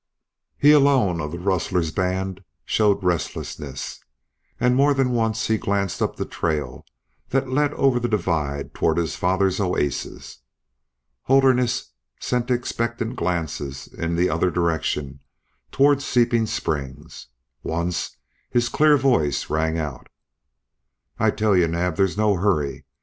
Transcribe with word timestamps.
He 0.57 0.71
alone 0.71 1.21
of 1.21 1.31
the 1.31 1.37
rustler's 1.37 1.91
band 1.91 2.43
showed 2.65 3.03
restlessness, 3.03 3.99
and 4.59 4.75
more 4.75 4.95
than 4.95 5.11
once 5.11 5.45
he 5.45 5.59
glanced 5.59 6.01
up 6.01 6.15
the 6.15 6.25
trail 6.25 6.87
that 7.29 7.49
led 7.51 7.71
over 7.75 7.99
the 7.99 8.07
divide 8.09 8.73
toward 8.73 8.97
his 8.97 9.15
father's 9.15 9.59
oasis. 9.59 10.39
Holderness 11.25 11.93
sent 12.19 12.49
expectant 12.49 13.15
glances 13.15 13.85
in 13.85 14.15
the 14.15 14.27
other 14.27 14.49
direction 14.49 15.19
toward 15.71 16.01
Seeping 16.01 16.47
Springs. 16.47 17.27
Once 17.61 18.17
his 18.49 18.69
clear 18.69 18.97
voice 18.97 19.51
rang 19.51 19.77
out: 19.77 20.09
"I 21.19 21.29
tell 21.29 21.55
you, 21.55 21.67
Naab, 21.67 21.97
there's 21.97 22.17
no 22.17 22.37
hurry. 22.37 22.85